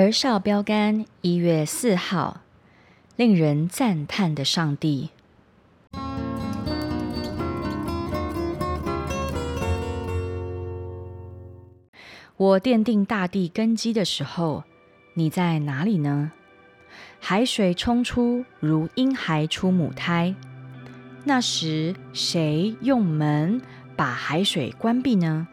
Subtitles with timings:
[0.00, 2.40] 儿少标杆一月四号，
[3.16, 5.10] 令人赞叹的上帝。
[12.38, 14.64] 我奠定大地根基的时候，
[15.12, 16.32] 你在哪里呢？
[17.18, 20.34] 海水冲出如婴孩出母胎，
[21.24, 23.60] 那时谁用门
[23.96, 25.46] 把海水关闭呢？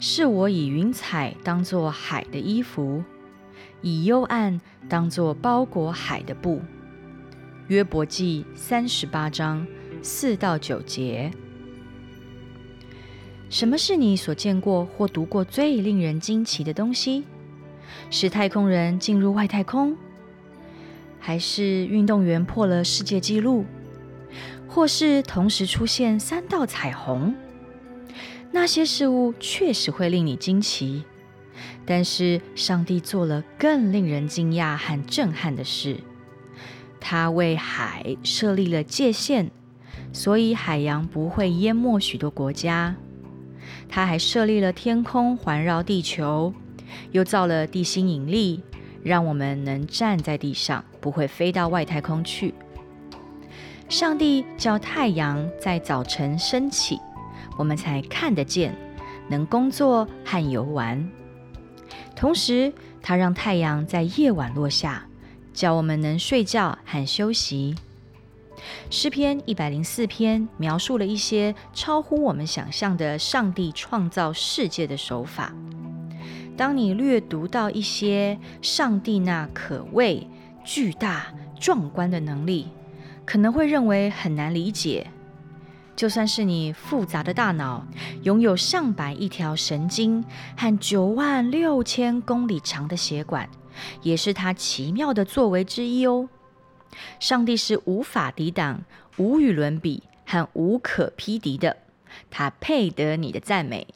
[0.00, 3.04] 是我以云彩当做海的衣服。
[3.82, 6.60] 以幽暗当作包裹海的布。
[7.68, 9.66] 约伯记三十八章
[10.02, 11.30] 四到九节。
[13.48, 17.24] 什么是你所见过或读过最令人惊奇的东西？
[18.10, 19.96] 是太空人进入外太空，
[21.20, 23.64] 还是运动员破了世界纪录，
[24.68, 27.34] 或是同时出现三道彩虹？
[28.50, 31.04] 那些事物确实会令你惊奇。
[31.86, 36.00] 但是上帝做了更令人惊讶和震撼的事，
[37.00, 39.50] 他为海设立了界限，
[40.12, 42.96] 所以海洋不会淹没许多国家。
[43.88, 46.52] 他还设立了天空环绕地球，
[47.12, 48.60] 又造了地心引力，
[49.04, 52.52] 让我们能站在地上，不会飞到外太空去。
[53.88, 56.98] 上帝叫太阳在早晨升起，
[57.56, 58.74] 我们才看得见，
[59.28, 61.08] 能工作和游玩。
[62.16, 62.72] 同时，
[63.02, 65.06] 他让太阳在夜晚落下，
[65.52, 67.76] 叫我们能睡觉和休息。
[68.90, 75.52] 诗篇一百零四篇描述了一些超乎我们想象的上帝创造世界的手法。
[76.56, 80.26] 当你略读到一些上帝那可畏、
[80.64, 81.26] 巨大、
[81.60, 82.68] 壮观的能力，
[83.26, 85.06] 可能会认为很难理解。
[85.96, 87.82] 就算是你复杂的大脑，
[88.22, 90.22] 拥有上百亿条神经
[90.54, 93.48] 和九万六千公里长的血管，
[94.02, 96.28] 也是他奇妙的作为之一哦。
[97.18, 98.82] 上帝是无法抵挡、
[99.16, 101.74] 无与伦比和无可匹敌的，
[102.30, 103.86] 他配得你的赞美。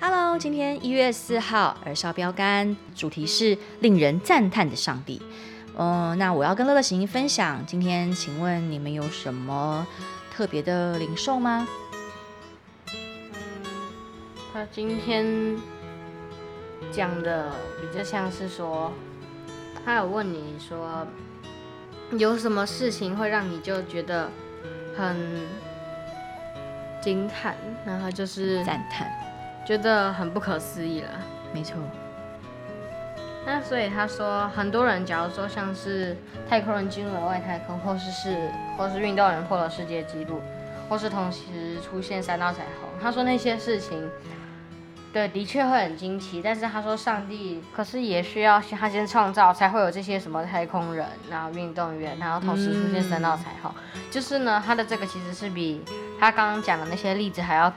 [0.00, 5.20] Hello，今天一月四号，儿少标杆主题是令人赞叹的上帝。
[5.78, 7.64] 嗯，那我要跟乐乐行分享。
[7.64, 9.86] 今天，请问你们有什么
[10.28, 11.68] 特别的零售吗？
[12.92, 13.32] 嗯，
[14.52, 15.56] 他今天
[16.90, 18.92] 讲的比较像是说，
[19.84, 21.06] 他有问你说，
[22.10, 24.28] 有什么事情会让你就觉得
[24.96, 25.16] 很
[27.00, 27.54] 惊叹，
[27.86, 29.08] 然后就是赞叹，
[29.64, 31.10] 觉得很不可思议了。
[31.54, 31.76] 没错。
[33.50, 36.14] 那所以他说，很多人假如说像是
[36.46, 40.42] 太空人进入了外太空，或是是或是运动员破了世界纪录，
[40.86, 44.06] 或是同时出现三道彩虹，他说那些事情，
[45.14, 46.42] 对，的确会很惊奇。
[46.44, 53.72] 但是他说，上帝可是也需要他先创造，才会有这些什么太空人，然后运动员，然后同时出现三道彩虹。
[54.10, 55.80] 就是呢，他的这个其实是比
[56.20, 57.72] 他刚刚讲的那些例子还要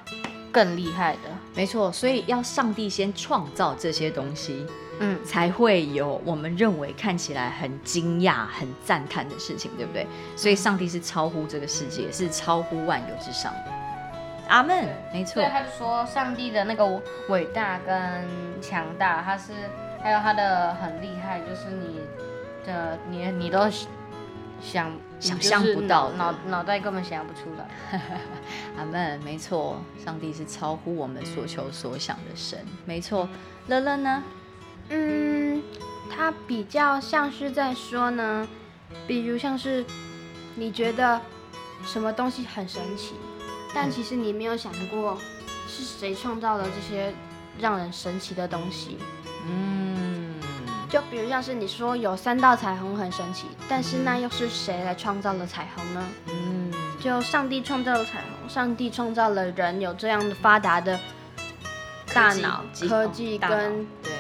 [0.52, 1.30] 更厉害的。
[1.56, 4.68] 没错，所以要上帝先创造这些东西。
[5.02, 10.06] 嗯，才会有我们认为看起来很惊讶、很赞叹的事情，对不对？
[10.36, 13.72] 所以上帝是超乎这个世界，是超乎万有之上的。
[14.48, 15.36] 阿门，没错。
[15.36, 16.86] 所以他就说，上帝的那个
[17.30, 18.26] 伟大跟
[18.62, 19.54] 强大，他是
[20.04, 22.00] 还有他的很厉害，就是你
[22.66, 23.70] 的你你都
[24.62, 28.00] 想想象不到，脑脑袋根本想不出来。
[28.78, 33.28] 阿门，没错，上帝是超乎我们所求所想的神，没错。
[33.68, 34.22] 乐乐呢？
[34.94, 35.64] 嗯，
[36.14, 38.48] 它比较像是在说呢，
[39.08, 39.86] 比如像是
[40.56, 41.20] 你觉得
[41.86, 43.14] 什么东西很神奇，
[43.74, 45.18] 但其实你没有想过
[45.68, 47.14] 是谁创造了这些
[47.58, 48.98] 让人神奇的东西。
[49.48, 50.36] 嗯，
[50.90, 56.06] 就比如像是你说有三道彩虹很神奇，但是那又是谁来创造了彩虹呢？
[56.28, 61.00] 嗯，就上帝创造了彩虹，上帝创造了人有这样的发达的
[62.14, 64.11] 大脑科技跟对。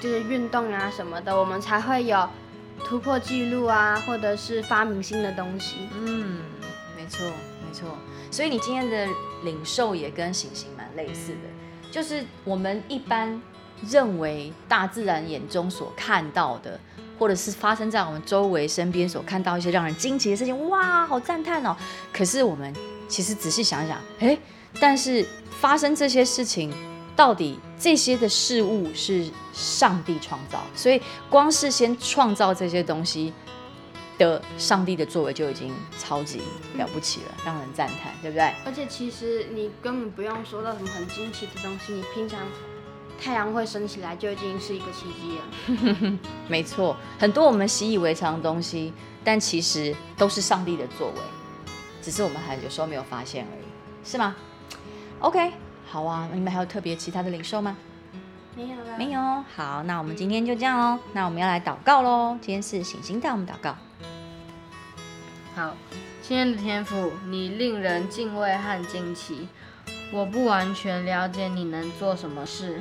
[0.00, 2.28] 就是运动啊什么的，我们才会有
[2.84, 5.88] 突破记录啊，或者是发明新的东西。
[5.98, 6.40] 嗯，
[6.96, 7.88] 没错，没错。
[8.30, 9.08] 所以你今天的
[9.44, 13.40] 领受也跟行星蛮类似的，就是我们一般
[13.88, 16.78] 认为大自然眼中所看到的，
[17.18, 21.76] 或者是发生在我们周围身边所看到一些让人惊奇的事情，哇，好赞叹哦！
[22.12, 22.74] 可是我们
[23.08, 24.36] 其实仔细想想，哎，
[24.80, 25.24] 但是
[25.60, 26.74] 发生这些事情，
[27.14, 30.98] 到底这些的事物是上帝创造，所以
[31.28, 33.30] 光是先创造这些东西。
[34.16, 36.40] 的上帝的作为就已经超级
[36.76, 38.54] 了不起了，让人赞叹，对不对？
[38.64, 42.38] 而且其实你根本不用说到什么很惊奇的东西，你平常
[43.20, 45.36] 太阳会升起来就已经是一个奇迹
[46.06, 46.18] 了。
[46.46, 48.92] 没错，很多我们习以为常的东西，
[49.24, 51.20] 但其实都是上帝的作为，
[52.00, 54.36] 只是我们还有时候没有发现而已，是吗
[55.18, 55.52] ？OK，
[55.94, 57.76] 好啊，你们还有特别其他的领受吗？
[58.56, 59.20] 没有了，没有。
[59.54, 60.98] 好，那我们今天就这样喽。
[61.12, 62.36] 那我们要来祷告喽。
[62.40, 63.76] 今天是醒星带我们祷告。
[65.54, 65.76] 好，
[66.20, 69.46] 亲爱的天父，你令人敬畏和惊奇。
[70.12, 72.80] 我不完全了解你能做什么事，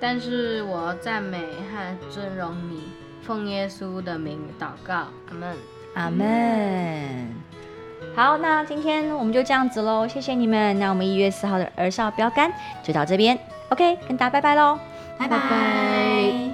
[0.00, 2.82] 但是我赞美和尊荣你。
[3.22, 5.56] 奉耶稣的名祷告，阿门，
[5.94, 7.47] 阿门。
[8.18, 10.04] 好，那今天我们就这样子喽。
[10.08, 10.76] 谢谢你们。
[10.80, 13.38] 那我们一月四号的儿少标杆就到这边。
[13.68, 14.76] OK，跟大家拜拜喽，
[15.16, 16.47] 拜拜。